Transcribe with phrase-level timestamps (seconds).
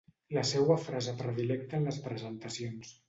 [0.35, 2.97] La seua frase predilecta en les presentacions.